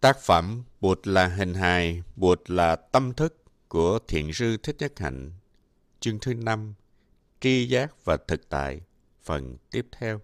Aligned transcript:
Tác 0.00 0.18
phẩm 0.18 0.62
Bụt 0.80 1.06
là 1.06 1.28
hình 1.28 1.54
hài, 1.54 2.02
Bụt 2.16 2.50
là 2.50 2.76
tâm 2.76 3.14
thức 3.14 3.44
của 3.68 3.98
Thiện 4.08 4.32
sư 4.32 4.56
Thích 4.62 4.76
Nhất 4.78 4.98
Hạnh. 4.98 5.32
Chương 6.00 6.18
thứ 6.18 6.34
năm 6.34 6.74
Tri 7.40 7.68
giác 7.68 8.04
và 8.04 8.16
thực 8.28 8.48
tại, 8.48 8.80
phần 9.22 9.56
tiếp 9.70 9.86
theo. 9.92 10.20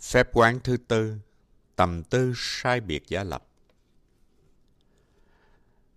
Phép 0.00 0.28
quán 0.32 0.60
thứ 0.64 0.76
tư, 0.76 1.16
tầm 1.76 2.02
tư 2.02 2.32
sai 2.36 2.80
biệt 2.80 3.02
giả 3.08 3.24
lập. 3.24 3.46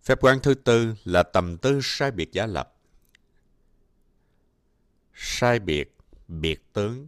Phép 0.04 0.18
quán 0.22 0.40
thứ 0.44 0.54
tư 0.54 0.96
là 1.04 1.24
tầm 1.24 1.58
tư 1.58 1.80
sai 1.84 2.12
biệt 2.12 2.32
giả 2.32 2.46
lập. 2.46 2.76
Sai 5.14 5.60
biệt, 5.60 5.98
biệt 6.28 6.74
tướng, 6.74 7.08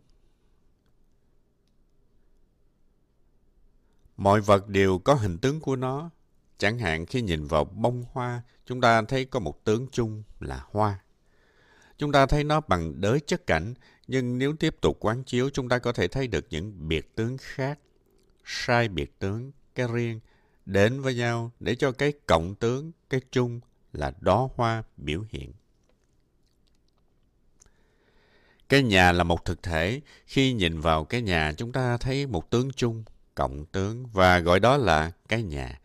Mọi 4.19 4.41
vật 4.41 4.67
đều 4.67 4.99
có 4.99 5.13
hình 5.13 5.37
tướng 5.37 5.59
của 5.59 5.75
nó. 5.75 6.09
Chẳng 6.57 6.79
hạn 6.79 7.05
khi 7.05 7.21
nhìn 7.21 7.45
vào 7.45 7.65
bông 7.65 8.05
hoa, 8.11 8.41
chúng 8.65 8.81
ta 8.81 9.01
thấy 9.01 9.25
có 9.25 9.39
một 9.39 9.63
tướng 9.63 9.87
chung 9.91 10.23
là 10.39 10.63
hoa. 10.71 10.99
Chúng 11.97 12.11
ta 12.11 12.25
thấy 12.25 12.43
nó 12.43 12.61
bằng 12.61 13.01
đới 13.01 13.19
chất 13.19 13.47
cảnh, 13.47 13.73
nhưng 14.07 14.37
nếu 14.37 14.55
tiếp 14.55 14.75
tục 14.81 14.97
quán 14.99 15.23
chiếu, 15.23 15.49
chúng 15.49 15.69
ta 15.69 15.79
có 15.79 15.91
thể 15.91 16.07
thấy 16.07 16.27
được 16.27 16.45
những 16.49 16.87
biệt 16.87 17.15
tướng 17.15 17.37
khác, 17.37 17.79
sai 18.45 18.87
biệt 18.87 19.19
tướng, 19.19 19.51
cái 19.75 19.87
riêng, 19.93 20.19
đến 20.65 21.01
với 21.01 21.15
nhau 21.15 21.51
để 21.59 21.75
cho 21.75 21.91
cái 21.91 22.13
cộng 22.25 22.55
tướng, 22.55 22.91
cái 23.09 23.21
chung 23.31 23.59
là 23.93 24.13
đó 24.19 24.49
hoa 24.55 24.83
biểu 24.97 25.25
hiện. 25.29 25.53
Cái 28.69 28.83
nhà 28.83 29.11
là 29.11 29.23
một 29.23 29.45
thực 29.45 29.63
thể. 29.63 30.01
Khi 30.25 30.53
nhìn 30.53 30.79
vào 30.79 31.05
cái 31.05 31.21
nhà, 31.21 31.53
chúng 31.57 31.71
ta 31.71 31.97
thấy 31.97 32.27
một 32.27 32.49
tướng 32.49 32.71
chung 32.71 33.03
cộng 33.39 33.65
tướng 33.65 34.07
và 34.13 34.39
gọi 34.39 34.59
đó 34.59 34.77
là 34.77 35.11
cái 35.27 35.43
nhà. 35.43 35.79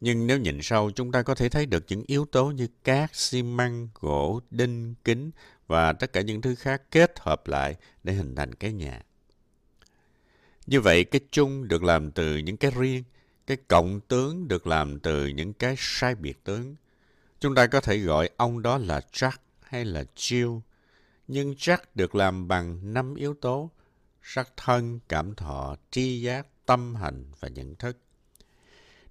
Nhưng 0.00 0.26
nếu 0.26 0.38
nhìn 0.38 0.62
sâu, 0.62 0.90
chúng 0.90 1.12
ta 1.12 1.22
có 1.22 1.34
thể 1.34 1.48
thấy 1.48 1.66
được 1.66 1.84
những 1.88 2.04
yếu 2.06 2.24
tố 2.24 2.46
như 2.46 2.68
cát, 2.84 3.10
xi 3.16 3.42
măng, 3.42 3.88
gỗ, 3.94 4.40
đinh, 4.50 4.94
kính 5.04 5.30
và 5.66 5.92
tất 5.92 6.12
cả 6.12 6.20
những 6.20 6.40
thứ 6.40 6.54
khác 6.54 6.82
kết 6.90 7.12
hợp 7.20 7.46
lại 7.46 7.76
để 8.04 8.12
hình 8.12 8.34
thành 8.34 8.54
cái 8.54 8.72
nhà. 8.72 9.02
Như 10.66 10.80
vậy, 10.80 11.04
cái 11.04 11.20
chung 11.30 11.68
được 11.68 11.82
làm 11.82 12.10
từ 12.10 12.36
những 12.36 12.56
cái 12.56 12.70
riêng, 12.70 13.04
cái 13.46 13.56
cộng 13.68 14.00
tướng 14.00 14.48
được 14.48 14.66
làm 14.66 15.00
từ 15.00 15.26
những 15.26 15.52
cái 15.52 15.74
sai 15.78 16.14
biệt 16.14 16.44
tướng. 16.44 16.76
Chúng 17.40 17.54
ta 17.54 17.66
có 17.66 17.80
thể 17.80 17.98
gọi 17.98 18.30
ông 18.36 18.62
đó 18.62 18.78
là 18.78 19.00
Jack 19.12 19.38
hay 19.60 19.84
là 19.84 20.04
Jill. 20.16 20.60
Nhưng 21.28 21.52
Jack 21.52 21.78
được 21.94 22.14
làm 22.14 22.48
bằng 22.48 22.94
năm 22.94 23.14
yếu 23.14 23.34
tố, 23.34 23.70
sắc 24.22 24.52
thân, 24.56 25.00
cảm 25.08 25.34
thọ, 25.34 25.76
tri 25.90 26.20
giác, 26.20 26.46
tâm 26.66 26.94
hành 26.94 27.24
và 27.40 27.48
nhận 27.48 27.74
thức. 27.74 27.98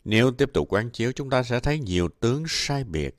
Nếu 0.06 0.32
tiếp 0.32 0.50
tục 0.54 0.68
quán 0.70 0.90
chiếu, 0.90 1.12
chúng 1.12 1.30
ta 1.30 1.44
sẽ 1.44 1.60
thấy 1.60 1.80
nhiều 1.80 2.10
tướng 2.20 2.44
sai 2.48 2.84
biệt, 2.84 3.16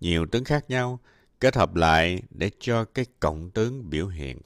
nhiều 0.00 0.26
tướng 0.26 0.44
khác 0.44 0.64
nhau, 0.70 1.00
kết 1.40 1.56
hợp 1.56 1.74
lại 1.74 2.22
để 2.30 2.50
cho 2.60 2.84
cái 2.84 3.06
cộng 3.20 3.50
tướng 3.50 3.90
biểu 3.90 4.08
hiện. 4.08 4.38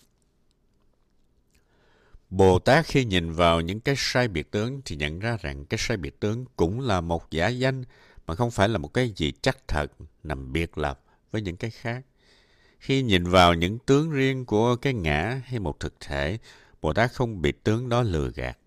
Bồ 2.31 2.59
Tát 2.59 2.87
khi 2.87 3.05
nhìn 3.05 3.33
vào 3.33 3.61
những 3.61 3.81
cái 3.81 3.95
sai 3.99 4.29
biệt 4.29 4.51
tướng 4.51 4.83
thì 4.85 4.97
nhận 4.97 5.19
ra 5.19 5.37
rằng 5.41 5.65
cái 5.65 5.79
sai 5.79 5.97
biệt 5.97 6.21
tướng 6.21 6.45
cũng 6.57 6.81
là 6.81 7.01
một 7.01 7.31
giả 7.31 7.49
danh 7.49 7.85
mà 8.27 8.35
không 8.35 8.51
phải 8.51 8.69
là 8.69 8.79
một 8.79 8.95
cái 8.95 9.13
gì 9.17 9.33
chắc 9.43 9.69
thật 9.69 9.93
nằm 10.23 10.53
biệt 10.53 10.79
lập 10.79 11.01
với 11.31 11.43
những 11.43 11.57
cái 11.57 11.71
khác. 11.71 12.05
Khi 12.79 13.03
nhìn 13.03 13.25
vào 13.25 13.55
những 13.55 13.79
tướng 13.79 14.11
riêng 14.11 14.45
của 14.45 14.77
cái 14.77 14.95
ngã 14.95 15.43
hay 15.45 15.61
một 15.61 15.81
thực 15.81 15.95
thể, 16.01 16.39
Bồ 16.81 16.93
Tát 16.93 17.13
không 17.13 17.43
bị 17.43 17.53
tướng 17.53 17.89
đó 17.89 18.03
lừa 18.03 18.31
gạt. 18.31 18.59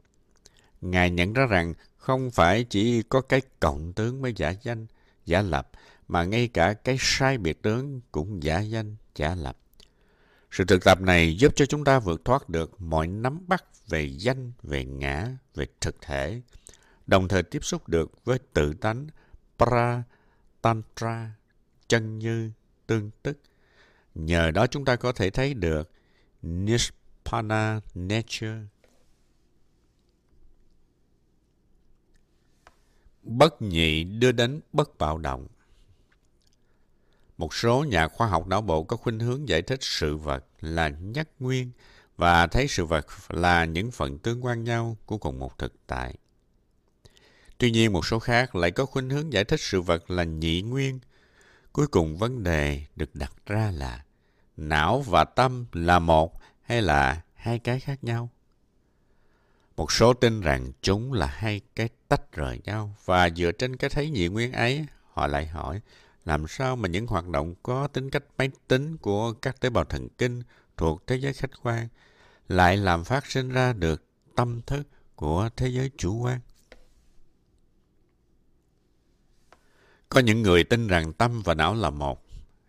Ngài 0.82 1.10
nhận 1.10 1.34
ra 1.34 1.46
rằng 1.46 1.74
không 1.98 2.32
phải 2.32 2.64
chỉ 2.64 3.04
có 3.10 3.22
cái 3.22 3.42
cộng 3.60 3.94
tướng 3.94 4.22
mới 4.22 4.34
giả 4.36 4.50
danh, 4.50 4.88
giả 5.26 5.42
lập, 5.42 5.70
mà 6.08 6.24
ngay 6.24 6.48
cả 6.48 6.74
cái 6.74 6.96
sai 7.00 7.38
biệt 7.38 7.62
tướng 7.62 8.02
cũng 8.12 8.44
giả 8.44 8.60
danh, 8.60 8.96
giả 9.16 9.36
lập. 9.36 9.58
Sự 10.52 10.64
thực 10.66 10.84
tập 10.84 11.02
này 11.02 11.38
giúp 11.38 11.54
cho 11.56 11.66
chúng 11.66 11.84
ta 11.84 12.00
vượt 12.00 12.26
thoát 12.26 12.50
được 12.50 12.82
mọi 12.82 13.08
nắm 13.08 13.40
bắt 13.48 13.64
về 13.88 14.04
danh, 14.18 14.52
về 14.64 14.86
ngã, 14.86 15.28
về 15.56 15.66
thực 15.82 15.96
thể, 16.02 16.42
đồng 17.08 17.28
thời 17.28 17.44
tiếp 17.44 17.64
xúc 17.64 17.90
được 17.90 18.26
với 18.26 18.40
tự 18.54 18.74
tánh, 18.74 19.08
pra, 19.58 20.04
tantra, 20.62 21.32
chân 21.88 22.20
như, 22.20 22.52
tương 22.88 23.12
tức. 23.24 23.40
Nhờ 24.16 24.52
đó 24.52 24.68
chúng 24.68 24.86
ta 24.86 24.96
có 24.96 25.12
thể 25.12 25.30
thấy 25.30 25.54
được 25.54 25.92
Nispana 26.42 27.80
Nature, 27.96 28.58
bất 33.24 33.62
nhị 33.62 34.04
đưa 34.04 34.32
đến 34.32 34.62
bất 34.74 34.98
bạo 34.98 35.18
động. 35.18 35.48
Một 37.38 37.54
số 37.54 37.84
nhà 37.84 38.08
khoa 38.08 38.28
học 38.28 38.48
não 38.48 38.62
bộ 38.62 38.84
có 38.84 38.98
khuynh 38.98 39.20
hướng 39.20 39.50
giải 39.50 39.62
thích 39.62 39.80
sự 39.82 40.18
vật 40.18 40.46
là 40.62 40.90
nhất 40.90 41.30
nguyên 41.40 41.72
và 42.18 42.48
thấy 42.48 42.68
sự 42.68 42.86
vật 42.86 43.06
là 43.30 43.66
những 43.66 43.92
phần 43.92 44.18
tương 44.18 44.46
quan 44.46 44.64
nhau 44.64 44.98
của 45.06 45.18
cùng 45.18 45.40
một 45.40 45.58
thực 45.58 45.74
tại. 45.88 46.16
Tuy 47.58 47.72
nhiên, 47.72 47.94
một 47.94 48.06
số 48.06 48.20
khác 48.20 48.56
lại 48.56 48.72
có 48.72 48.86
khuynh 48.86 49.10
hướng 49.10 49.34
giải 49.34 49.44
thích 49.44 49.60
sự 49.60 49.82
vật 49.82 50.12
là 50.12 50.24
nhị 50.24 50.62
nguyên. 50.62 51.00
Cuối 51.74 51.88
cùng 51.88 52.18
vấn 52.18 52.44
đề 52.44 52.86
được 52.96 53.16
đặt 53.16 53.34
ra 53.46 53.72
là 53.72 54.04
não 54.58 55.02
và 55.02 55.24
tâm 55.24 55.66
là 55.72 56.00
một 56.00 56.42
hay 56.62 56.82
là 56.82 57.22
hai 57.36 57.60
cái 57.60 57.80
khác 57.80 58.04
nhau? 58.04 58.30
Một 59.82 59.92
số 59.92 60.14
tin 60.14 60.42
rằng 60.42 60.72
chúng 60.82 61.14
là 61.14 61.26
hai 61.26 61.62
cái 61.76 61.90
tách 62.08 62.32
rời 62.32 62.60
nhau 62.64 62.96
và 63.06 63.30
dựa 63.30 63.52
trên 63.52 63.76
cái 63.76 63.90
thấy 63.90 64.10
nhị 64.10 64.28
nguyên 64.28 64.52
ấy, 64.52 64.86
họ 65.12 65.28
lại 65.28 65.46
hỏi 65.46 65.82
làm 66.26 66.48
sao 66.48 66.76
mà 66.76 66.90
những 66.90 67.08
hoạt 67.08 67.28
động 67.28 67.56
có 67.64 67.88
tính 67.88 68.10
cách 68.10 68.24
máy 68.38 68.50
tính 68.68 68.98
của 68.98 69.34
các 69.34 69.60
tế 69.60 69.70
bào 69.70 69.86
thần 69.86 70.08
kinh 70.18 70.44
thuộc 70.78 71.08
thế 71.08 71.16
giới 71.16 71.34
khách 71.34 71.52
quan 71.64 71.88
lại 72.48 72.78
làm 72.78 73.04
phát 73.04 73.26
sinh 73.26 73.50
ra 73.50 73.74
được 73.74 74.04
tâm 74.36 74.62
thức 74.62 74.88
của 75.16 75.50
thế 75.56 75.68
giới 75.68 75.92
chủ 75.98 76.24
quan. 76.24 76.40
Có 80.10 80.20
những 80.20 80.42
người 80.42 80.64
tin 80.64 80.88
rằng 80.88 81.14
tâm 81.14 81.42
và 81.42 81.54
não 81.54 81.76
là 81.76 81.90
một. 81.90 82.26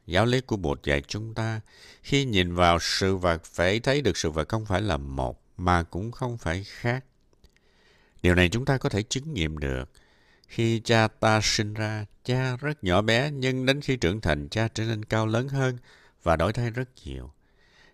Giáo 0.06 0.26
lý 0.26 0.40
của 0.40 0.56
Bụt 0.56 0.82
dạy 0.84 1.02
chúng 1.08 1.34
ta, 1.34 1.60
khi 2.02 2.24
nhìn 2.24 2.54
vào 2.54 2.78
sự 2.80 3.16
vật 3.16 3.44
phải 3.44 3.80
thấy 3.80 4.00
được 4.00 4.16
sự 4.16 4.30
vật 4.30 4.48
không 4.48 4.66
phải 4.66 4.82
là 4.82 4.96
một, 4.96 5.41
mà 5.64 5.82
cũng 5.82 6.12
không 6.12 6.38
phải 6.38 6.64
khác. 6.64 7.04
Điều 8.22 8.34
này 8.34 8.48
chúng 8.48 8.64
ta 8.64 8.78
có 8.78 8.88
thể 8.88 9.02
chứng 9.02 9.34
nghiệm 9.34 9.58
được. 9.58 9.90
Khi 10.48 10.80
cha 10.80 11.08
ta 11.08 11.40
sinh 11.42 11.74
ra, 11.74 12.06
cha 12.24 12.56
rất 12.56 12.84
nhỏ 12.84 13.02
bé, 13.02 13.30
nhưng 13.30 13.66
đến 13.66 13.80
khi 13.80 13.96
trưởng 13.96 14.20
thành, 14.20 14.48
cha 14.48 14.68
trở 14.68 14.84
nên 14.84 15.04
cao 15.04 15.26
lớn 15.26 15.48
hơn 15.48 15.78
và 16.22 16.36
đổi 16.36 16.52
thay 16.52 16.70
rất 16.70 16.88
nhiều. 17.04 17.30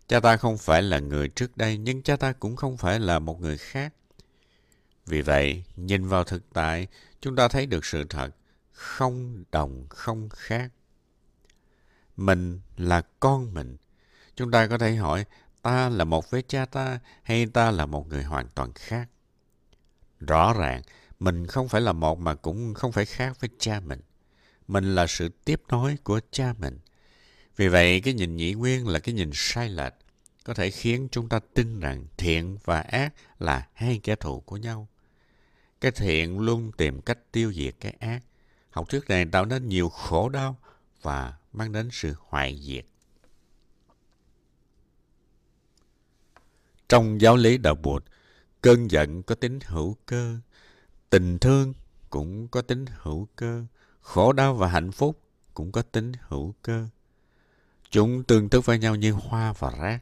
Cha 0.08 0.20
ta 0.20 0.36
không 0.36 0.58
phải 0.58 0.82
là 0.82 0.98
người 0.98 1.28
trước 1.28 1.56
đây, 1.56 1.78
nhưng 1.78 2.02
cha 2.02 2.16
ta 2.16 2.32
cũng 2.32 2.56
không 2.56 2.76
phải 2.76 3.00
là 3.00 3.18
một 3.18 3.40
người 3.40 3.58
khác. 3.58 3.94
Vì 5.06 5.22
vậy, 5.22 5.64
nhìn 5.76 6.08
vào 6.08 6.24
thực 6.24 6.42
tại, 6.52 6.86
chúng 7.20 7.36
ta 7.36 7.48
thấy 7.48 7.66
được 7.66 7.84
sự 7.84 8.04
thật, 8.04 8.30
không 8.72 9.44
đồng, 9.52 9.86
không 9.88 10.28
khác. 10.28 10.70
Mình 12.16 12.60
là 12.76 13.02
con 13.20 13.54
mình. 13.54 13.76
Chúng 14.36 14.50
ta 14.50 14.66
có 14.66 14.78
thể 14.78 14.94
hỏi, 14.94 15.24
ta 15.62 15.88
là 15.88 16.04
một 16.04 16.30
với 16.30 16.42
cha 16.48 16.64
ta 16.64 16.98
hay 17.22 17.46
ta 17.46 17.70
là 17.70 17.86
một 17.86 18.08
người 18.08 18.22
hoàn 18.22 18.48
toàn 18.48 18.72
khác? 18.72 19.08
Rõ 20.20 20.52
ràng, 20.52 20.82
mình 21.20 21.46
không 21.46 21.68
phải 21.68 21.80
là 21.80 21.92
một 21.92 22.18
mà 22.18 22.34
cũng 22.34 22.74
không 22.74 22.92
phải 22.92 23.04
khác 23.04 23.40
với 23.40 23.50
cha 23.58 23.80
mình. 23.80 24.00
Mình 24.68 24.94
là 24.94 25.06
sự 25.06 25.28
tiếp 25.44 25.62
nối 25.68 25.96
của 26.04 26.20
cha 26.30 26.54
mình. 26.58 26.78
Vì 27.56 27.68
vậy, 27.68 28.00
cái 28.00 28.14
nhìn 28.14 28.36
nhị 28.36 28.52
nguyên 28.52 28.88
là 28.88 28.98
cái 28.98 29.14
nhìn 29.14 29.30
sai 29.34 29.68
lệch, 29.68 29.94
có 30.44 30.54
thể 30.54 30.70
khiến 30.70 31.08
chúng 31.10 31.28
ta 31.28 31.40
tin 31.54 31.80
rằng 31.80 32.06
thiện 32.16 32.58
và 32.64 32.80
ác 32.80 33.14
là 33.38 33.68
hai 33.74 34.00
kẻ 34.02 34.16
thù 34.16 34.40
của 34.40 34.56
nhau. 34.56 34.88
Cái 35.80 35.90
thiện 35.90 36.38
luôn 36.38 36.72
tìm 36.76 37.00
cách 37.00 37.18
tiêu 37.32 37.52
diệt 37.52 37.74
cái 37.80 37.94
ác. 38.00 38.20
Học 38.70 38.88
thuyết 38.88 39.08
này 39.08 39.24
tạo 39.32 39.44
nên 39.44 39.68
nhiều 39.68 39.88
khổ 39.88 40.28
đau 40.28 40.56
và 41.02 41.34
mang 41.52 41.72
đến 41.72 41.88
sự 41.92 42.14
hoại 42.18 42.60
diệt. 42.62 42.84
Trong 46.88 47.20
giáo 47.20 47.36
lý 47.36 47.58
đạo 47.58 47.74
Bụt, 47.74 48.04
cơn 48.62 48.90
giận 48.90 49.22
có 49.22 49.34
tính 49.34 49.58
hữu 49.66 49.96
cơ, 50.06 50.36
tình 51.10 51.38
thương 51.38 51.74
cũng 52.10 52.48
có 52.48 52.62
tính 52.62 52.84
hữu 52.98 53.28
cơ, 53.36 53.64
khổ 54.00 54.32
đau 54.32 54.54
và 54.54 54.68
hạnh 54.68 54.92
phúc 54.92 55.20
cũng 55.54 55.72
có 55.72 55.82
tính 55.82 56.12
hữu 56.20 56.54
cơ. 56.62 56.86
Chúng 57.90 58.24
tương 58.24 58.48
tức 58.48 58.66
với 58.66 58.78
nhau 58.78 58.94
như 58.94 59.12
hoa 59.12 59.52
và 59.58 59.70
rác. 59.80 59.98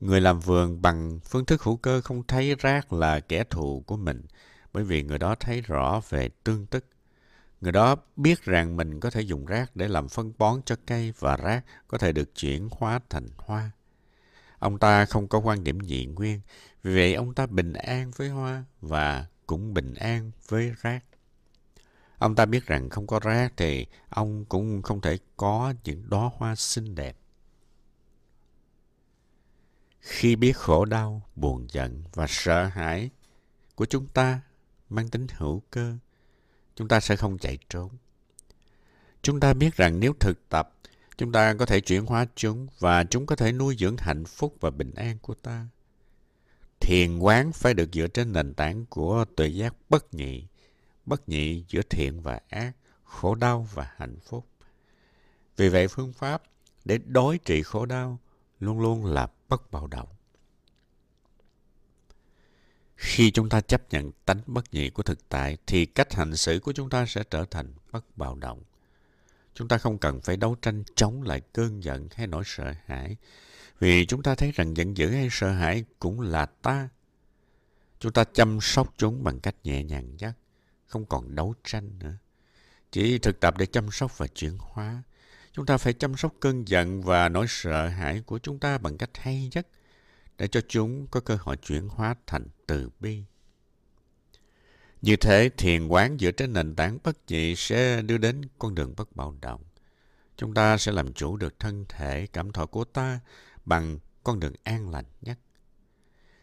Người 0.00 0.20
làm 0.20 0.40
vườn 0.40 0.82
bằng 0.82 1.20
phương 1.24 1.44
thức 1.44 1.62
hữu 1.62 1.76
cơ 1.76 2.00
không 2.00 2.22
thấy 2.26 2.54
rác 2.54 2.92
là 2.92 3.20
kẻ 3.20 3.44
thù 3.44 3.84
của 3.86 3.96
mình, 3.96 4.22
bởi 4.72 4.84
vì 4.84 5.02
người 5.02 5.18
đó 5.18 5.34
thấy 5.40 5.60
rõ 5.60 6.00
về 6.08 6.28
tương 6.44 6.66
tức. 6.66 6.84
Người 7.60 7.72
đó 7.72 7.96
biết 8.16 8.42
rằng 8.42 8.76
mình 8.76 9.00
có 9.00 9.10
thể 9.10 9.20
dùng 9.20 9.46
rác 9.46 9.76
để 9.76 9.88
làm 9.88 10.08
phân 10.08 10.32
bón 10.38 10.60
cho 10.64 10.76
cây 10.86 11.12
và 11.18 11.36
rác 11.36 11.64
có 11.88 11.98
thể 11.98 12.12
được 12.12 12.34
chuyển 12.34 12.68
hóa 12.72 13.00
thành 13.10 13.28
hoa. 13.36 13.70
Ông 14.58 14.78
ta 14.78 15.04
không 15.04 15.28
có 15.28 15.38
quan 15.38 15.64
điểm 15.64 15.80
dị 15.80 16.06
nguyên, 16.06 16.40
vì 16.82 16.94
vậy 16.94 17.14
ông 17.14 17.34
ta 17.34 17.46
bình 17.46 17.72
an 17.72 18.10
với 18.16 18.28
hoa 18.28 18.64
và 18.80 19.26
cũng 19.46 19.74
bình 19.74 19.94
an 19.94 20.30
với 20.48 20.72
rác. 20.82 21.04
Ông 22.18 22.34
ta 22.34 22.46
biết 22.46 22.66
rằng 22.66 22.90
không 22.90 23.06
có 23.06 23.20
rác 23.20 23.52
thì 23.56 23.86
ông 24.08 24.44
cũng 24.44 24.82
không 24.82 25.00
thể 25.00 25.18
có 25.36 25.74
những 25.84 26.04
đóa 26.08 26.30
hoa 26.36 26.54
xinh 26.54 26.94
đẹp. 26.94 27.16
Khi 30.00 30.36
biết 30.36 30.56
khổ 30.56 30.84
đau, 30.84 31.22
buồn 31.36 31.66
giận 31.70 32.02
và 32.14 32.26
sợ 32.28 32.64
hãi 32.64 33.10
của 33.74 33.86
chúng 33.86 34.08
ta 34.08 34.40
mang 34.90 35.08
tính 35.08 35.26
hữu 35.30 35.62
cơ, 35.70 35.96
chúng 36.76 36.88
ta 36.88 37.00
sẽ 37.00 37.16
không 37.16 37.38
chạy 37.38 37.58
trốn. 37.68 37.90
Chúng 39.22 39.40
ta 39.40 39.54
biết 39.54 39.76
rằng 39.76 40.00
nếu 40.00 40.12
thực 40.20 40.48
tập, 40.48 40.74
chúng 41.18 41.32
ta 41.32 41.54
có 41.54 41.66
thể 41.66 41.80
chuyển 41.80 42.06
hóa 42.06 42.26
chúng 42.36 42.66
và 42.78 43.04
chúng 43.04 43.26
có 43.26 43.36
thể 43.36 43.52
nuôi 43.52 43.76
dưỡng 43.78 43.96
hạnh 43.98 44.24
phúc 44.24 44.56
và 44.60 44.70
bình 44.70 44.94
an 44.94 45.18
của 45.22 45.34
ta. 45.34 45.66
Thiền 46.80 47.18
quán 47.18 47.52
phải 47.52 47.74
được 47.74 47.88
dựa 47.92 48.06
trên 48.06 48.32
nền 48.32 48.54
tảng 48.54 48.86
của 48.86 49.24
tuệ 49.36 49.48
giác 49.48 49.74
bất 49.88 50.14
nhị, 50.14 50.46
bất 51.06 51.28
nhị 51.28 51.64
giữa 51.68 51.82
thiện 51.90 52.20
và 52.20 52.40
ác, 52.48 52.72
khổ 53.04 53.34
đau 53.34 53.68
và 53.74 53.92
hạnh 53.96 54.16
phúc. 54.20 54.46
Vì 55.56 55.68
vậy 55.68 55.88
phương 55.88 56.12
pháp 56.12 56.42
để 56.84 56.98
đối 56.98 57.38
trị 57.38 57.62
khổ 57.62 57.86
đau 57.86 58.18
luôn 58.60 58.80
luôn 58.80 59.06
là 59.06 59.28
bất 59.48 59.70
bạo 59.70 59.86
động. 59.86 60.08
Khi 62.96 63.30
chúng 63.30 63.48
ta 63.48 63.60
chấp 63.60 63.90
nhận 63.90 64.12
tánh 64.24 64.40
bất 64.46 64.74
nhị 64.74 64.90
của 64.90 65.02
thực 65.02 65.28
tại 65.28 65.58
thì 65.66 65.86
cách 65.86 66.14
hành 66.14 66.36
xử 66.36 66.60
của 66.60 66.72
chúng 66.72 66.90
ta 66.90 67.06
sẽ 67.06 67.24
trở 67.30 67.44
thành 67.44 67.72
bất 67.92 68.16
bạo 68.16 68.34
động. 68.34 68.62
Chúng 69.58 69.68
ta 69.68 69.78
không 69.78 69.98
cần 69.98 70.20
phải 70.20 70.36
đấu 70.36 70.56
tranh 70.62 70.84
chống 70.96 71.22
lại 71.22 71.40
cơn 71.52 71.82
giận 71.84 72.08
hay 72.14 72.26
nỗi 72.26 72.42
sợ 72.46 72.72
hãi 72.86 73.16
vì 73.78 74.06
chúng 74.06 74.22
ta 74.22 74.34
thấy 74.34 74.52
rằng 74.54 74.76
giận 74.76 74.96
dữ 74.96 75.10
hay 75.10 75.28
sợ 75.30 75.50
hãi 75.50 75.84
cũng 75.98 76.20
là 76.20 76.46
ta. 76.46 76.88
Chúng 78.00 78.12
ta 78.12 78.24
chăm 78.24 78.58
sóc 78.60 78.94
chúng 78.96 79.24
bằng 79.24 79.40
cách 79.40 79.54
nhẹ 79.64 79.84
nhàng 79.84 80.16
nhất, 80.16 80.32
không 80.86 81.06
còn 81.06 81.34
đấu 81.34 81.54
tranh 81.64 81.98
nữa. 81.98 82.16
Chỉ 82.90 83.18
thực 83.18 83.40
tập 83.40 83.54
để 83.58 83.66
chăm 83.66 83.90
sóc 83.90 84.18
và 84.18 84.26
chuyển 84.26 84.58
hóa. 84.60 85.02
Chúng 85.52 85.66
ta 85.66 85.78
phải 85.78 85.92
chăm 85.92 86.16
sóc 86.16 86.34
cơn 86.40 86.68
giận 86.68 87.02
và 87.02 87.28
nỗi 87.28 87.46
sợ 87.48 87.88
hãi 87.88 88.22
của 88.26 88.38
chúng 88.38 88.58
ta 88.58 88.78
bằng 88.78 88.98
cách 88.98 89.10
hay 89.14 89.50
nhất 89.52 89.68
để 90.36 90.48
cho 90.48 90.60
chúng 90.68 91.06
có 91.06 91.20
cơ 91.20 91.38
hội 91.40 91.56
chuyển 91.56 91.88
hóa 91.88 92.14
thành 92.26 92.46
từ 92.66 92.90
bi. 93.00 93.24
Như 95.02 95.16
thế, 95.16 95.50
thiền 95.56 95.86
quán 95.86 96.16
dựa 96.20 96.30
trên 96.30 96.52
nền 96.52 96.74
tảng 96.74 96.98
bất 97.04 97.16
nhị 97.28 97.54
sẽ 97.56 98.02
đưa 98.02 98.18
đến 98.18 98.42
con 98.58 98.74
đường 98.74 98.94
bất 98.96 99.16
bạo 99.16 99.34
động. 99.40 99.60
Chúng 100.36 100.54
ta 100.54 100.78
sẽ 100.78 100.92
làm 100.92 101.12
chủ 101.12 101.36
được 101.36 101.58
thân 101.58 101.84
thể, 101.88 102.26
cảm 102.32 102.52
thọ 102.52 102.66
của 102.66 102.84
ta 102.84 103.20
bằng 103.64 103.98
con 104.24 104.40
đường 104.40 104.54
an 104.64 104.90
lành 104.90 105.04
nhất. 105.20 105.38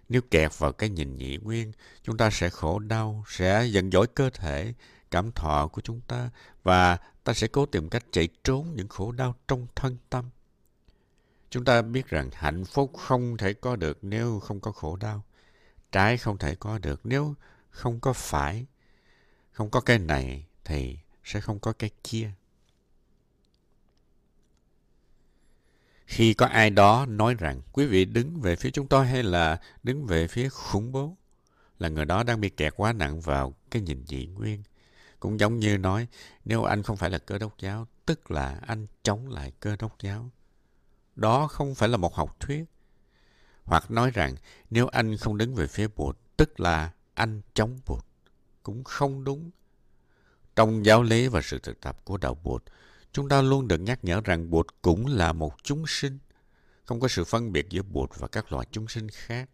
Nếu 0.09 0.21
kẹt 0.31 0.51
vào 0.57 0.71
cái 0.71 0.89
nhìn 0.89 1.17
nhị 1.17 1.37
nguyên, 1.37 1.71
chúng 2.03 2.17
ta 2.17 2.29
sẽ 2.29 2.49
khổ 2.49 2.79
đau, 2.79 3.23
sẽ 3.27 3.65
giận 3.65 3.91
dỗi 3.91 4.07
cơ 4.07 4.29
thể, 4.29 4.73
cảm 5.11 5.31
thọ 5.31 5.67
của 5.67 5.81
chúng 5.81 6.01
ta 6.07 6.29
và 6.63 6.97
ta 7.23 7.33
sẽ 7.33 7.47
cố 7.47 7.65
tìm 7.65 7.89
cách 7.89 8.05
chạy 8.11 8.29
trốn 8.43 8.75
những 8.75 8.87
khổ 8.87 9.11
đau 9.11 9.35
trong 9.47 9.67
thân 9.75 9.97
tâm. 10.09 10.29
Chúng 11.49 11.65
ta 11.65 11.81
biết 11.81 12.07
rằng 12.07 12.29
hạnh 12.33 12.65
phúc 12.65 12.91
không 12.97 13.37
thể 13.37 13.53
có 13.53 13.75
được 13.75 13.97
nếu 14.01 14.39
không 14.39 14.59
có 14.59 14.71
khổ 14.71 14.95
đau. 14.95 15.23
Trái 15.91 16.17
không 16.17 16.37
thể 16.37 16.55
có 16.55 16.77
được 16.77 17.01
nếu 17.03 17.35
không 17.75 17.99
có 17.99 18.13
phải. 18.13 18.65
Không 19.51 19.69
có 19.69 19.81
cái 19.81 19.99
này 19.99 20.45
thì 20.63 20.97
sẽ 21.23 21.41
không 21.41 21.59
có 21.59 21.73
cái 21.73 21.89
kia. 22.03 22.31
Khi 26.05 26.33
có 26.33 26.45
ai 26.45 26.69
đó 26.69 27.05
nói 27.09 27.33
rằng 27.33 27.61
quý 27.71 27.85
vị 27.85 28.05
đứng 28.05 28.41
về 28.41 28.55
phía 28.55 28.71
chúng 28.71 28.87
tôi 28.87 29.07
hay 29.07 29.23
là 29.23 29.59
đứng 29.83 30.05
về 30.05 30.27
phía 30.27 30.49
khủng 30.49 30.91
bố, 30.91 31.17
là 31.79 31.89
người 31.89 32.05
đó 32.05 32.23
đang 32.23 32.41
bị 32.41 32.49
kẹt 32.49 32.73
quá 32.75 32.93
nặng 32.93 33.21
vào 33.21 33.53
cái 33.71 33.81
nhìn 33.81 34.05
dị 34.07 34.25
nguyên. 34.25 34.63
Cũng 35.19 35.39
giống 35.39 35.59
như 35.59 35.77
nói, 35.77 36.07
nếu 36.45 36.63
anh 36.63 36.83
không 36.83 36.97
phải 36.97 37.09
là 37.09 37.17
cơ 37.17 37.37
đốc 37.37 37.59
giáo, 37.59 37.87
tức 38.05 38.31
là 38.31 38.59
anh 38.67 38.87
chống 39.03 39.29
lại 39.29 39.51
cơ 39.59 39.75
đốc 39.79 40.01
giáo. 40.01 40.29
Đó 41.15 41.47
không 41.47 41.75
phải 41.75 41.89
là 41.89 41.97
một 41.97 42.15
học 42.15 42.39
thuyết. 42.39 42.65
Hoặc 43.63 43.91
nói 43.91 44.11
rằng, 44.11 44.35
nếu 44.69 44.87
anh 44.87 45.17
không 45.17 45.37
đứng 45.37 45.55
về 45.55 45.67
phía 45.67 45.87
Bụt, 45.95 46.17
tức 46.37 46.59
là 46.59 46.91
anh 47.15 47.41
chống 47.53 47.79
bột 47.85 48.05
Cũng 48.63 48.83
không 48.83 49.23
đúng. 49.23 49.51
Trong 50.55 50.85
giáo 50.85 51.03
lý 51.03 51.27
và 51.27 51.41
sự 51.41 51.59
thực 51.59 51.81
tập 51.81 52.05
của 52.05 52.17
đạo 52.17 52.37
bột 52.43 52.63
Chúng 53.15 53.29
ta 53.29 53.41
luôn 53.41 53.67
được 53.67 53.77
nhắc 53.77 54.03
nhở 54.03 54.21
rằng 54.21 54.49
bột 54.49 54.67
cũng 54.81 55.05
là 55.05 55.33
một 55.33 55.53
chúng 55.63 55.87
sinh, 55.87 56.19
không 56.83 56.99
có 56.99 57.07
sự 57.07 57.23
phân 57.23 57.51
biệt 57.51 57.69
giữa 57.69 57.81
bột 57.81 58.09
và 58.17 58.27
các 58.27 58.51
loại 58.51 58.67
chúng 58.71 58.87
sinh 58.87 59.09
khác. 59.09 59.49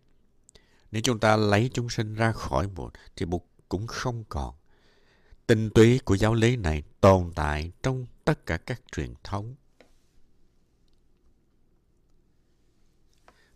Nếu 0.92 1.02
chúng 1.02 1.20
ta 1.20 1.36
lấy 1.36 1.70
chúng 1.74 1.90
sinh 1.90 2.14
ra 2.14 2.32
khỏi 2.32 2.68
bột 2.68 2.94
thì 3.16 3.26
bột 3.26 3.42
cũng 3.70 3.88
không 3.88 4.24
còn. 4.30 4.56
Tinh 5.48 5.70
túy 5.70 6.00
của 6.06 6.16
giáo 6.16 6.34
lý 6.34 6.56
này 6.56 6.84
tồn 7.02 7.32
tại 7.36 7.72
trong 7.84 8.06
tất 8.26 8.46
cả 8.46 8.58
các 8.58 8.82
truyền 8.92 9.14
thống. 9.24 9.56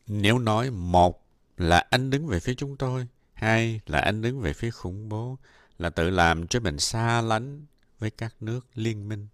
Nếu 0.07 0.39
nói 0.39 0.71
một 0.71 1.25
là 1.57 1.87
anh 1.89 2.09
đứng 2.09 2.27
về 2.27 2.39
phía 2.39 2.53
chúng 2.53 2.77
tôi, 2.77 3.07
hai 3.35 3.81
là 3.85 3.99
anh 3.99 4.21
đứng 4.21 4.39
về 4.39 4.53
phía 4.53 4.71
khủng 4.71 5.09
bố, 5.09 5.37
là 5.77 5.89
tự 5.89 6.09
làm 6.09 6.47
cho 6.47 6.59
mình 6.59 6.79
xa 6.79 7.21
lánh 7.21 7.65
với 7.99 8.09
các 8.09 8.35
nước 8.39 8.67
liên 8.73 9.09
minh. 9.09 9.27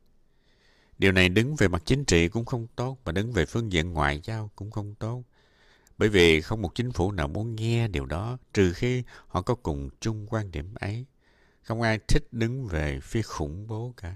Điều 0.97 1.11
này 1.11 1.29
đứng 1.29 1.55
về 1.55 1.67
mặt 1.67 1.81
chính 1.85 2.05
trị 2.05 2.27
cũng 2.27 2.45
không 2.45 2.67
tốt 2.75 2.97
và 3.03 3.11
đứng 3.11 3.31
về 3.31 3.45
phương 3.45 3.71
diện 3.71 3.93
ngoại 3.93 4.21
giao 4.23 4.51
cũng 4.55 4.71
không 4.71 4.95
tốt. 4.95 5.23
Bởi 5.97 6.09
vì 6.09 6.41
không 6.41 6.61
một 6.61 6.75
chính 6.75 6.91
phủ 6.91 7.11
nào 7.11 7.27
muốn 7.27 7.55
nghe 7.55 7.87
điều 7.87 8.05
đó 8.05 8.37
trừ 8.53 8.73
khi 8.73 9.03
họ 9.27 9.41
có 9.41 9.55
cùng 9.55 9.89
chung 9.99 10.27
quan 10.29 10.51
điểm 10.51 10.73
ấy. 10.73 11.05
Không 11.61 11.81
ai 11.81 11.99
thích 12.07 12.27
đứng 12.31 12.67
về 12.67 12.99
phía 12.99 13.21
khủng 13.21 13.67
bố 13.67 13.93
cả. 13.97 14.15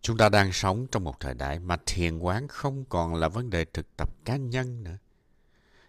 Chúng 0.00 0.16
ta 0.16 0.28
đang 0.28 0.52
sống 0.52 0.86
trong 0.86 1.04
một 1.04 1.20
thời 1.20 1.34
đại 1.34 1.58
mà 1.58 1.76
thiền 1.86 2.18
quán 2.18 2.48
không 2.48 2.84
còn 2.84 3.14
là 3.14 3.28
vấn 3.28 3.50
đề 3.50 3.64
thực 3.64 3.96
tập 3.96 4.08
cá 4.24 4.36
nhân 4.36 4.84
nữa. 4.84 4.96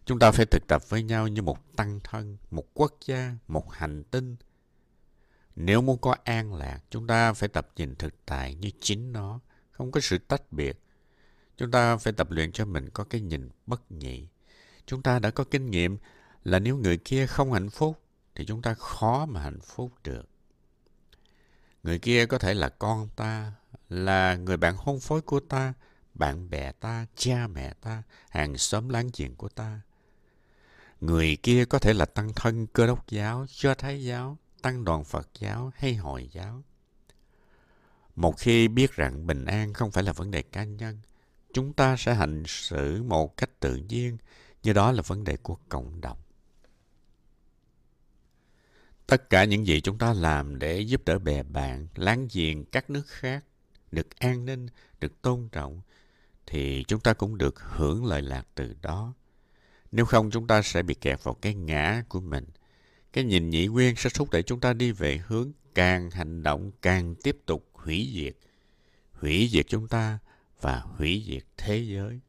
Chúng 0.05 0.19
ta 0.19 0.31
phải 0.31 0.45
thực 0.45 0.67
tập 0.67 0.89
với 0.89 1.03
nhau 1.03 1.27
như 1.27 1.41
một 1.41 1.75
tăng 1.75 1.99
thân, 2.03 2.37
một 2.51 2.65
quốc 2.73 2.93
gia, 3.05 3.35
một 3.47 3.71
hành 3.71 4.03
tinh, 4.03 4.35
nếu 5.55 5.81
muốn 5.81 5.97
có 5.97 6.15
an 6.23 6.53
lạc, 6.53 6.79
chúng 6.89 7.07
ta 7.07 7.33
phải 7.33 7.49
tập 7.49 7.67
nhìn 7.75 7.95
thực 7.95 8.25
tại 8.25 8.55
như 8.55 8.69
chính 8.79 9.11
nó, 9.11 9.39
không 9.71 9.91
có 9.91 9.99
sự 9.99 10.17
tách 10.17 10.51
biệt. 10.51 10.79
Chúng 11.57 11.71
ta 11.71 11.97
phải 11.97 12.13
tập 12.13 12.31
luyện 12.31 12.51
cho 12.51 12.65
mình 12.65 12.89
có 12.89 13.03
cái 13.03 13.21
nhìn 13.21 13.49
bất 13.65 13.91
nhị. 13.91 14.27
Chúng 14.85 15.01
ta 15.01 15.19
đã 15.19 15.29
có 15.29 15.43
kinh 15.43 15.71
nghiệm 15.71 15.97
là 16.43 16.59
nếu 16.59 16.77
người 16.77 16.97
kia 16.97 17.27
không 17.27 17.53
hạnh 17.53 17.69
phúc, 17.69 17.99
thì 18.35 18.45
chúng 18.45 18.61
ta 18.61 18.73
khó 18.73 19.25
mà 19.25 19.41
hạnh 19.41 19.59
phúc 19.61 19.91
được. 20.03 20.29
Người 21.83 21.99
kia 21.99 22.25
có 22.25 22.37
thể 22.37 22.53
là 22.53 22.69
con 22.69 23.09
ta, 23.15 23.53
là 23.89 24.35
người 24.35 24.57
bạn 24.57 24.75
hôn 24.77 24.99
phối 24.99 25.21
của 25.21 25.39
ta, 25.39 25.73
bạn 26.13 26.49
bè 26.49 26.71
ta, 26.71 27.05
cha 27.15 27.47
mẹ 27.47 27.73
ta, 27.73 28.03
hàng 28.29 28.57
xóm 28.57 28.89
láng 28.89 29.09
giềng 29.17 29.35
của 29.35 29.49
ta. 29.49 29.81
Người 31.05 31.37
kia 31.43 31.65
có 31.65 31.79
thể 31.79 31.93
là 31.93 32.05
tăng 32.05 32.33
thân 32.35 32.67
cơ 32.67 32.87
đốc 32.87 33.09
giáo, 33.09 33.45
cho 33.49 33.75
thái 33.75 34.03
giáo, 34.03 34.37
tăng 34.61 34.85
đoàn 34.85 35.03
Phật 35.03 35.29
giáo 35.39 35.71
hay 35.75 35.95
Hồi 35.95 36.29
giáo. 36.31 36.63
Một 38.15 38.37
khi 38.37 38.67
biết 38.67 38.91
rằng 38.91 39.27
bình 39.27 39.45
an 39.45 39.73
không 39.73 39.91
phải 39.91 40.03
là 40.03 40.13
vấn 40.13 40.31
đề 40.31 40.41
cá 40.41 40.63
nhân, 40.63 40.99
chúng 41.53 41.73
ta 41.73 41.95
sẽ 41.97 42.13
hành 42.13 42.43
xử 42.47 43.03
một 43.03 43.37
cách 43.37 43.59
tự 43.59 43.75
nhiên, 43.75 44.17
như 44.63 44.73
đó 44.73 44.91
là 44.91 45.01
vấn 45.01 45.23
đề 45.23 45.37
của 45.37 45.57
cộng 45.69 46.01
đồng. 46.01 46.17
Tất 49.07 49.29
cả 49.29 49.43
những 49.43 49.67
gì 49.67 49.81
chúng 49.81 49.97
ta 49.97 50.13
làm 50.13 50.59
để 50.59 50.79
giúp 50.79 51.01
đỡ 51.05 51.19
bè 51.19 51.43
bạn, 51.43 51.87
láng 51.95 52.27
giềng 52.33 52.65
các 52.65 52.89
nước 52.89 53.07
khác, 53.07 53.45
được 53.91 54.19
an 54.19 54.45
ninh, 54.45 54.67
được 54.99 55.21
tôn 55.21 55.49
trọng, 55.51 55.81
thì 56.45 56.83
chúng 56.87 56.99
ta 56.99 57.13
cũng 57.13 57.37
được 57.37 57.59
hưởng 57.59 58.05
lợi 58.05 58.21
lạc 58.21 58.47
từ 58.55 58.75
đó. 58.81 59.13
Nếu 59.93 60.05
không 60.05 60.31
chúng 60.31 60.47
ta 60.47 60.61
sẽ 60.61 60.83
bị 60.83 60.93
kẹt 60.93 61.23
vào 61.23 61.33
cái 61.33 61.53
ngã 61.53 62.03
của 62.09 62.21
mình– 62.21 62.45
cái 63.13 63.23
nhìn 63.23 63.49
nhị 63.49 63.67
nguyên 63.67 63.95
sẽ 63.95 64.09
thúc 64.13 64.31
đẩy 64.31 64.43
chúng 64.43 64.59
ta 64.59 64.73
đi 64.73 64.91
về 64.91 65.21
hướng 65.27 65.51
càng 65.75 66.11
hành 66.11 66.43
động 66.43 66.71
càng 66.81 67.15
tiếp 67.23 67.37
tục 67.45 67.69
hủy 67.73 68.11
diệt. 68.15 68.35
Hủy 69.13 69.49
diệt 69.51 69.65
chúng 69.67 69.87
ta 69.87 70.19
và 70.61 70.79
hủy 70.79 71.23
diệt 71.27 71.43
thế 71.57 71.77
giới. 71.77 72.19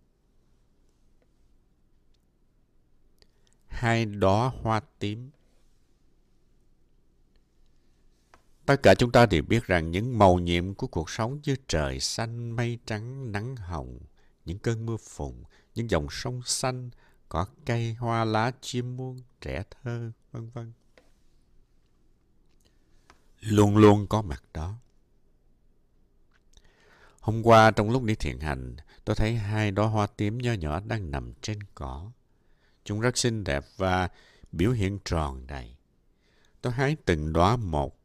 Hai 3.69 4.05
đóa 4.05 4.51
hoa 4.63 4.81
tím 4.99 5.31
Tất 8.67 8.77
cả 8.83 8.95
chúng 8.95 9.13
ta 9.13 9.27
đều 9.27 9.43
biết 9.43 9.65
rằng 9.65 9.91
những 9.91 10.19
màu 10.19 10.39
nhiệm 10.39 10.75
của 10.75 10.87
cuộc 10.87 11.11
sống 11.11 11.41
như 11.45 11.57
trời 11.69 12.01
xanh, 12.01 12.51
mây 12.51 12.79
trắng, 12.87 13.33
nắng 13.33 13.57
hồng, 13.57 13.99
những 14.45 14.59
cơn 14.59 14.87
mưa 14.87 14.97
phùn, 14.97 15.35
những 15.75 15.91
dòng 15.91 16.07
sông 16.11 16.43
xanh, 16.45 16.91
có 17.35 17.47
cây, 17.67 17.95
hoa 17.95 18.25
lá, 18.25 18.53
chim 18.61 18.97
muôn, 18.97 19.23
trẻ 19.41 19.63
thơ, 19.71 20.11
vân 20.33 20.51
vân 20.51 20.73
luôn 23.41 23.77
luôn 23.77 24.07
có 24.07 24.23
mặt 24.23 24.43
đó. 24.53 24.75
Hôm 27.21 27.43
qua 27.43 27.71
trong 27.71 27.91
lúc 27.91 28.03
đi 28.03 28.15
thiền 28.15 28.41
hành, 28.41 28.77
tôi 29.05 29.17
thấy 29.17 29.37
hai 29.37 29.71
đóa 29.71 29.87
hoa 29.87 30.07
tím 30.07 30.39
nho 30.39 30.53
nhỏ 30.53 30.81
đang 30.81 31.11
nằm 31.11 31.33
trên 31.41 31.59
cỏ. 31.75 32.11
Chúng 32.85 33.01
rất 33.01 33.19
xinh 33.19 33.45
đẹp 33.45 33.65
và 33.77 34.09
biểu 34.53 34.73
hiện 34.73 34.99
tròn 35.05 35.47
đầy. 35.47 35.77
tôi 36.61 36.73
hái 36.73 36.97
từng 37.05 37.33
đóa 37.33 37.57
một, 37.57 37.99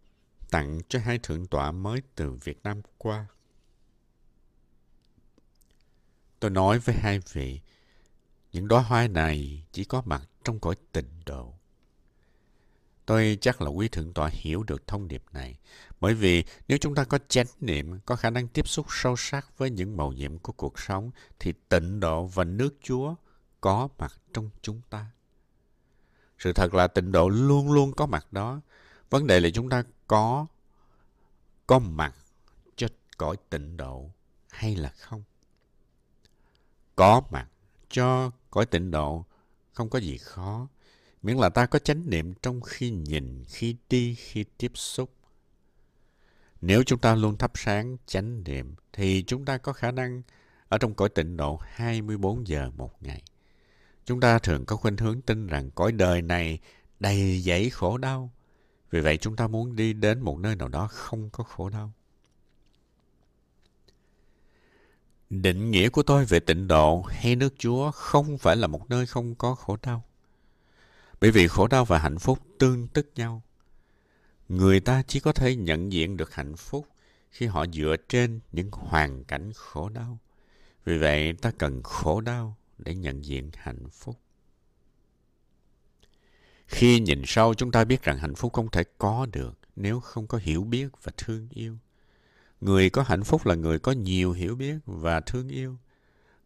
tặng 0.51 0.79
cho 0.89 1.00
hai 1.00 1.19
thượng 1.24 1.48
tọa 1.48 1.71
mới 1.71 2.01
từ 2.15 2.31
Việt 2.31 2.63
Nam 2.63 2.81
qua. 2.98 3.25
Tôi 6.39 6.51
nói 6.51 6.79
với 6.79 6.95
hai 6.95 7.19
vị, 7.33 7.62
những 8.51 8.68
đóa 8.68 8.82
hoa 8.82 9.08
này 9.08 9.63
chỉ 9.72 9.84
có 9.84 10.01
mặt 10.06 10.29
trong 10.44 10.60
cõi 10.60 10.75
tịnh 10.91 11.10
độ. 11.25 11.53
Tôi 13.06 13.38
chắc 13.41 13.62
là 13.62 13.70
quý 13.70 13.88
thượng 13.88 14.13
tọa 14.13 14.29
hiểu 14.32 14.63
được 14.63 14.88
thông 14.88 15.08
điệp 15.08 15.24
này. 15.32 15.60
Bởi 16.00 16.13
vì 16.13 16.44
nếu 16.68 16.77
chúng 16.77 16.96
ta 16.96 17.03
có 17.03 17.20
chánh 17.27 17.48
niệm, 17.60 18.00
có 18.06 18.15
khả 18.15 18.29
năng 18.29 18.48
tiếp 18.48 18.68
xúc 18.68 18.86
sâu 18.89 19.15
sắc 19.15 19.58
với 19.58 19.70
những 19.70 19.98
màu 19.98 20.12
nhiệm 20.12 20.39
của 20.39 20.53
cuộc 20.53 20.79
sống, 20.79 21.12
thì 21.39 21.53
tịnh 21.70 22.00
độ 22.00 22.25
và 22.25 22.44
nước 22.44 22.75
Chúa 22.84 23.15
có 23.62 23.89
mặt 23.98 24.22
trong 24.34 24.50
chúng 24.62 24.82
ta. 24.89 25.06
Sự 26.39 26.53
thật 26.53 26.74
là 26.74 26.88
tịnh 26.88 27.12
độ 27.12 27.29
luôn 27.29 27.72
luôn 27.72 27.91
có 27.94 28.06
mặt 28.06 28.34
đó. 28.34 28.62
Vấn 29.10 29.27
đề 29.27 29.39
là 29.39 29.50
chúng 29.53 29.70
ta 29.70 29.84
có 30.08 30.46
có 31.68 31.79
mặt 31.79 32.15
cho 32.75 32.88
cõi 33.18 33.36
tịnh 33.50 33.77
độ 33.77 34.12
hay 34.50 34.75
là 34.75 34.89
không? 34.89 35.24
Có 36.96 37.22
mặt 37.32 37.48
cho 37.89 38.31
cõi 38.50 38.65
tịnh 38.65 38.91
độ 38.91 39.25
không 39.74 39.89
có 39.89 40.00
gì 40.00 40.17
khó 40.17 40.67
miễn 41.24 41.38
là 41.38 41.50
ta 41.50 41.65
có 41.65 41.79
chánh 41.79 42.10
niệm 42.10 42.34
trong 42.41 42.62
khi 42.62 42.89
nhìn, 42.89 43.43
khi 43.48 43.75
đi, 43.89 44.15
khi 44.15 44.46
tiếp 44.58 44.72
xúc. 44.75 45.13
Nếu 46.62 46.84
chúng 46.84 47.00
ta 47.00 47.15
luôn 47.15 47.38
thắp 47.38 47.51
sáng 47.55 47.98
chánh 48.05 48.43
niệm, 48.43 48.75
thì 48.93 49.24
chúng 49.27 49.46
ta 49.46 49.58
có 49.58 49.74
khả 49.74 49.91
năng 49.91 50.22
ở 50.69 50.77
trong 50.77 50.93
cõi 50.93 51.10
tịnh 51.10 51.38
độ 51.38 51.60
24 51.62 52.48
giờ 52.48 52.72
một 52.77 53.03
ngày. 53.03 53.24
Chúng 54.05 54.19
ta 54.19 54.39
thường 54.39 54.65
có 54.65 54.75
khuynh 54.75 54.98
hướng 54.98 55.22
tin 55.22 55.48
rằng 55.48 55.72
cõi 55.72 55.91
đời 55.91 56.22
này 56.22 56.60
đầy 57.00 57.41
dẫy 57.41 57.69
khổ 57.69 57.98
đau. 57.98 58.31
Vì 58.91 59.01
vậy 59.01 59.17
chúng 59.17 59.36
ta 59.36 59.48
muốn 59.48 59.75
đi 59.75 59.93
đến 59.93 60.22
một 60.22 60.39
nơi 60.39 60.55
nào 60.55 60.67
đó 60.67 60.88
không 60.88 61.29
có 61.29 61.43
khổ 61.43 61.69
đau. 61.69 61.93
Định 65.29 65.71
nghĩa 65.71 65.89
của 65.89 66.03
tôi 66.03 66.25
về 66.25 66.39
tịnh 66.39 66.67
độ 66.67 67.01
hay 67.01 67.36
nước 67.36 67.53
Chúa 67.57 67.91
không 67.91 68.38
phải 68.38 68.55
là 68.55 68.67
một 68.67 68.89
nơi 68.89 69.05
không 69.05 69.36
có 69.36 69.55
khổ 69.55 69.77
đau. 69.81 70.03
Bởi 71.21 71.31
vì 71.31 71.48
khổ 71.48 71.67
đau 71.67 71.86
và 71.86 72.00
hạnh 72.00 72.19
phúc 72.19 72.39
tương 72.59 72.88
tức 72.88 73.12
nhau. 73.15 73.41
Người 74.50 74.79
ta 74.79 75.03
chỉ 75.07 75.19
có 75.19 75.31
thể 75.33 75.55
nhận 75.55 75.91
diện 75.91 76.17
được 76.17 76.33
hạnh 76.33 76.55
phúc 76.55 76.88
khi 77.29 77.45
họ 77.45 77.65
dựa 77.74 77.95
trên 78.09 78.39
những 78.51 78.71
hoàn 78.71 79.24
cảnh 79.24 79.51
khổ 79.55 79.89
đau. 79.89 80.19
Vì 80.86 80.98
vậy, 80.98 81.33
ta 81.33 81.51
cần 81.57 81.83
khổ 81.83 82.21
đau 82.21 82.57
để 82.77 82.95
nhận 82.95 83.25
diện 83.25 83.51
hạnh 83.53 83.89
phúc. 83.91 84.19
Khi 86.67 87.00
nhìn 87.00 87.21
sâu, 87.25 87.53
chúng 87.53 87.71
ta 87.71 87.83
biết 87.83 88.03
rằng 88.03 88.17
hạnh 88.17 88.36
phúc 88.36 88.53
không 88.53 88.71
thể 88.71 88.83
có 88.98 89.25
được 89.31 89.59
nếu 89.75 90.00
không 90.00 90.27
có 90.27 90.38
hiểu 90.38 90.63
biết 90.63 90.88
và 91.03 91.12
thương 91.17 91.48
yêu. 91.51 91.77
Người 92.61 92.89
có 92.89 93.03
hạnh 93.03 93.23
phúc 93.23 93.45
là 93.45 93.55
người 93.55 93.79
có 93.79 93.91
nhiều 93.91 94.31
hiểu 94.31 94.55
biết 94.55 94.75
và 94.85 95.19
thương 95.19 95.49
yêu. 95.49 95.77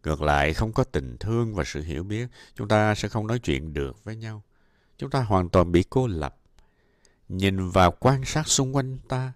Ngược 0.04 0.22
lại, 0.22 0.54
không 0.54 0.74
có 0.74 0.84
tình 0.84 1.18
thương 1.20 1.56
và 1.56 1.64
sự 1.64 1.82
hiểu 1.82 2.04
biết, 2.04 2.28
chúng 2.56 2.68
ta 2.68 2.96
sẽ 2.96 3.08
không 3.08 3.28
nói 3.28 3.40
chuyện 3.40 3.74
được 3.74 4.04
với 4.04 4.16
nhau 4.16 4.44
chúng 4.98 5.10
ta 5.10 5.22
hoàn 5.22 5.50
toàn 5.50 5.72
bị 5.72 5.84
cô 5.90 6.08
lập. 6.08 6.36
Nhìn 7.30 7.70
vào 7.70 7.92
quan 8.00 8.26
sát 8.26 8.48
xung 8.48 8.76
quanh 8.76 8.98
ta, 9.08 9.34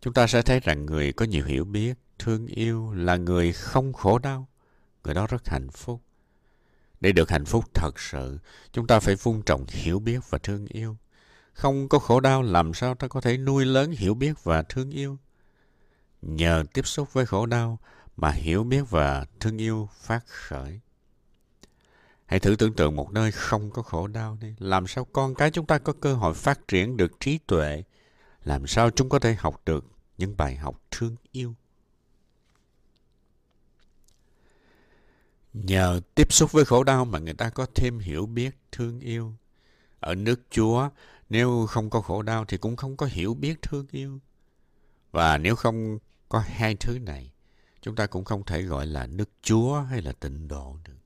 chúng 0.00 0.14
ta 0.14 0.26
sẽ 0.26 0.42
thấy 0.42 0.60
rằng 0.60 0.86
người 0.86 1.12
có 1.12 1.24
nhiều 1.24 1.44
hiểu 1.44 1.64
biết, 1.64 1.98
thương 2.18 2.46
yêu 2.46 2.92
là 2.92 3.16
người 3.16 3.52
không 3.52 3.92
khổ 3.92 4.18
đau. 4.18 4.48
Người 5.04 5.14
đó 5.14 5.26
rất 5.26 5.48
hạnh 5.48 5.70
phúc. 5.70 6.02
Để 7.00 7.12
được 7.12 7.30
hạnh 7.30 7.44
phúc 7.44 7.64
thật 7.74 8.00
sự, 8.00 8.38
chúng 8.72 8.86
ta 8.86 9.00
phải 9.00 9.14
vun 9.14 9.42
trồng 9.42 9.64
hiểu 9.68 9.98
biết 9.98 10.20
và 10.30 10.38
thương 10.38 10.66
yêu. 10.66 10.96
Không 11.52 11.88
có 11.88 11.98
khổ 11.98 12.20
đau 12.20 12.42
làm 12.42 12.74
sao 12.74 12.94
ta 12.94 13.08
có 13.08 13.20
thể 13.20 13.36
nuôi 13.36 13.64
lớn 13.64 13.90
hiểu 13.90 14.14
biết 14.14 14.44
và 14.44 14.62
thương 14.62 14.90
yêu. 14.90 15.18
Nhờ 16.22 16.64
tiếp 16.72 16.86
xúc 16.86 17.12
với 17.12 17.26
khổ 17.26 17.46
đau 17.46 17.78
mà 18.16 18.30
hiểu 18.30 18.64
biết 18.64 18.90
và 18.90 19.26
thương 19.40 19.60
yêu 19.60 19.88
phát 19.92 20.26
khởi. 20.26 20.80
Hãy 22.26 22.40
thử 22.40 22.56
tưởng 22.56 22.74
tượng 22.74 22.96
một 22.96 23.12
nơi 23.12 23.32
không 23.32 23.70
có 23.70 23.82
khổ 23.82 24.06
đau 24.06 24.38
đi. 24.40 24.54
Làm 24.58 24.86
sao 24.86 25.04
con 25.04 25.34
cái 25.34 25.50
chúng 25.50 25.66
ta 25.66 25.78
có 25.78 25.92
cơ 25.92 26.14
hội 26.14 26.34
phát 26.34 26.68
triển 26.68 26.96
được 26.96 27.20
trí 27.20 27.38
tuệ? 27.38 27.82
Làm 28.44 28.66
sao 28.66 28.90
chúng 28.90 29.08
có 29.08 29.18
thể 29.18 29.34
học 29.34 29.62
được 29.66 29.84
những 30.18 30.36
bài 30.36 30.56
học 30.56 30.82
thương 30.90 31.16
yêu? 31.32 31.54
Nhờ 35.52 36.00
tiếp 36.14 36.32
xúc 36.32 36.52
với 36.52 36.64
khổ 36.64 36.84
đau 36.84 37.04
mà 37.04 37.18
người 37.18 37.34
ta 37.34 37.50
có 37.50 37.66
thêm 37.74 37.98
hiểu 37.98 38.26
biết, 38.26 38.56
thương 38.72 39.00
yêu. 39.00 39.34
Ở 40.00 40.14
nước 40.14 40.40
Chúa, 40.50 40.88
nếu 41.28 41.66
không 41.66 41.90
có 41.90 42.00
khổ 42.00 42.22
đau 42.22 42.44
thì 42.44 42.56
cũng 42.56 42.76
không 42.76 42.96
có 42.96 43.06
hiểu 43.06 43.34
biết, 43.34 43.62
thương 43.62 43.86
yêu. 43.90 44.20
Và 45.10 45.38
nếu 45.38 45.56
không 45.56 45.98
có 46.28 46.38
hai 46.46 46.74
thứ 46.74 46.98
này, 46.98 47.32
chúng 47.80 47.96
ta 47.96 48.06
cũng 48.06 48.24
không 48.24 48.44
thể 48.44 48.62
gọi 48.62 48.86
là 48.86 49.06
nước 49.06 49.30
Chúa 49.42 49.80
hay 49.80 50.02
là 50.02 50.12
tịnh 50.12 50.48
độ 50.48 50.76
được 50.84 50.98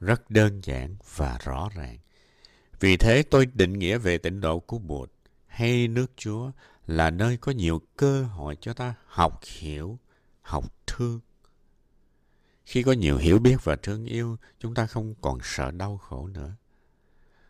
rất 0.00 0.30
đơn 0.30 0.60
giản 0.64 0.96
và 1.16 1.38
rõ 1.44 1.68
ràng. 1.74 1.98
Vì 2.80 2.96
thế 2.96 3.22
tôi 3.22 3.46
định 3.46 3.72
nghĩa 3.72 3.98
về 3.98 4.18
tịnh 4.18 4.40
độ 4.40 4.60
của 4.60 4.78
Bụt 4.78 5.10
hay 5.46 5.88
nước 5.88 6.12
Chúa 6.16 6.50
là 6.86 7.10
nơi 7.10 7.36
có 7.36 7.52
nhiều 7.52 7.80
cơ 7.96 8.22
hội 8.22 8.56
cho 8.60 8.72
ta 8.72 8.94
học 9.06 9.40
hiểu, 9.44 9.98
học 10.42 10.64
thương. 10.86 11.20
Khi 12.64 12.82
có 12.82 12.92
nhiều 12.92 13.16
hiểu 13.16 13.38
biết 13.38 13.56
và 13.64 13.76
thương 13.76 14.04
yêu, 14.04 14.36
chúng 14.60 14.74
ta 14.74 14.86
không 14.86 15.14
còn 15.20 15.38
sợ 15.42 15.70
đau 15.70 15.96
khổ 15.96 16.26
nữa. 16.26 16.56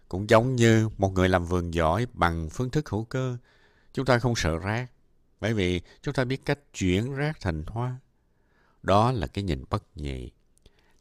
Cũng 0.09 0.31
giống 0.31 0.57
như 0.57 0.89
một 0.99 1.13
người 1.13 1.29
làm 1.29 1.47
vườn 1.47 1.75
giỏi 1.75 2.07
bằng 2.13 2.49
phương 2.51 2.71
thức 2.71 2.89
hữu 2.89 3.05
cơ, 3.05 3.37
chúng 3.93 4.07
ta 4.07 4.19
không 4.19 4.37
sợ 4.37 4.59
rác, 4.59 4.91
bởi 5.41 5.55
vì 5.55 5.81
chúng 6.03 6.15
ta 6.15 6.25
biết 6.25 6.45
cách 6.45 6.59
chuyển 6.75 7.15
rác 7.15 7.41
thành 7.41 7.65
hoa. 7.67 7.97
Đó 8.83 9.13
là 9.13 9.27
cái 9.27 9.45
nhìn 9.45 9.65
bất 9.71 9.83
nhị 9.97 10.31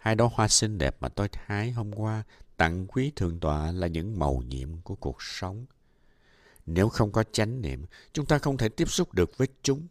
Hai 0.06 0.16
đóa 0.16 0.30
hoa 0.34 0.48
xinh 0.48 0.78
đẹp 0.78 0.98
mà 1.00 1.10
tôi 1.10 1.28
hái 1.46 1.72
hôm 1.72 1.94
qua 1.94 2.24
tặng 2.58 2.88
quý 2.88 3.12
thượng 3.16 3.40
tọa 3.40 3.72
là 3.72 3.88
những 3.88 4.20
màu 4.20 4.44
nhiệm 4.48 4.78
của 4.82 4.96
cuộc 4.96 5.24
sống. 5.24 5.66
Nếu 6.66 6.90
không 6.90 7.12
có 7.12 7.24
chánh 7.32 7.62
niệm, 7.62 7.86
chúng 8.14 8.26
ta 8.26 8.38
không 8.38 8.58
thể 8.58 8.70
tiếp 8.70 8.90
xúc 8.90 9.14
được 9.14 9.38
với 9.38 9.48
chúng. 9.64 9.88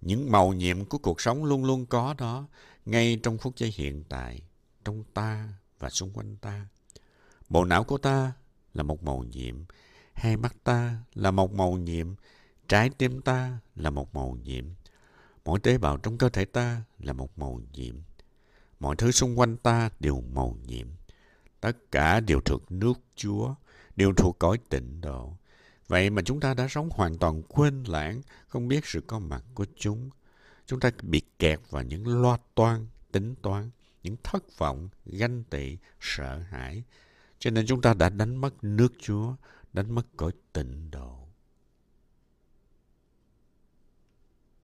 Những 0.00 0.30
màu 0.30 0.52
nhiệm 0.52 0.84
của 0.84 0.98
cuộc 0.98 1.20
sống 1.20 1.44
luôn 1.44 1.64
luôn 1.64 1.86
có 1.86 2.14
đó, 2.18 2.46
ngay 2.84 3.20
trong 3.22 3.38
phút 3.38 3.56
giây 3.56 3.72
hiện 3.76 4.04
tại, 4.08 4.40
trong 4.84 5.04
ta 5.14 5.48
và 5.78 5.90
xung 5.90 6.12
quanh 6.12 6.36
ta. 6.36 6.66
Bộ 7.48 7.64
não 7.64 7.84
của 7.84 7.98
ta 7.98 8.32
là 8.74 8.82
một 8.82 9.02
màu 9.02 9.24
nhiệm, 9.24 9.64
hai 10.12 10.36
mắt 10.36 10.56
ta 10.64 10.96
là 11.14 11.30
một 11.30 11.52
màu 11.52 11.72
nhiệm, 11.72 12.14
trái 12.72 12.90
tim 12.98 13.20
ta 13.20 13.58
là 13.76 13.90
một 13.90 14.14
màu 14.14 14.36
nhiệm, 14.44 14.64
mỗi 15.44 15.60
tế 15.60 15.78
bào 15.78 15.96
trong 15.96 16.18
cơ 16.18 16.28
thể 16.28 16.44
ta 16.44 16.82
là 16.98 17.12
một 17.12 17.38
màu 17.38 17.60
nhiệm 17.72 17.94
Mọi 18.80 18.96
thứ 18.96 19.10
xung 19.10 19.38
quanh 19.38 19.56
ta 19.56 19.90
đều 20.00 20.22
màu 20.32 20.56
nhiệm. 20.66 20.86
Tất 21.60 21.72
cả 21.90 22.20
đều 22.20 22.40
thuộc 22.40 22.72
nước 22.72 23.00
Chúa, 23.16 23.54
đều 23.96 24.14
thuộc 24.14 24.38
cõi 24.38 24.58
tịnh 24.68 25.00
độ. 25.00 25.36
Vậy 25.88 26.10
mà 26.10 26.22
chúng 26.22 26.40
ta 26.40 26.54
đã 26.54 26.68
sống 26.68 26.88
hoàn 26.92 27.18
toàn 27.18 27.42
quên 27.42 27.82
lãng, 27.82 28.22
không 28.48 28.68
biết 28.68 28.86
sự 28.86 29.00
có 29.06 29.18
mặt 29.18 29.44
của 29.54 29.66
chúng. 29.76 30.10
Chúng 30.66 30.80
ta 30.80 30.90
bị 31.02 31.22
kẹt 31.38 31.60
vào 31.70 31.82
những 31.82 32.22
loa 32.22 32.38
toan, 32.54 32.86
tính 33.12 33.34
toán, 33.42 33.70
những 34.02 34.16
thất 34.22 34.58
vọng, 34.58 34.88
ganh 35.06 35.44
tị, 35.44 35.76
sợ 36.00 36.38
hãi. 36.38 36.82
Cho 37.38 37.50
nên 37.50 37.66
chúng 37.66 37.82
ta 37.82 37.94
đã 37.94 38.08
đánh 38.08 38.36
mất 38.36 38.64
nước 38.64 38.92
Chúa, 39.00 39.34
đánh 39.72 39.94
mất 39.94 40.06
cõi 40.16 40.32
tịnh 40.52 40.90
độ. 40.90 41.21